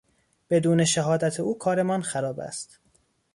[0.49, 2.79] بدون شهادت او کارمان خراب است.